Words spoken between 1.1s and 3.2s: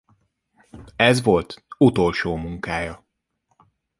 volt utolsó munkája.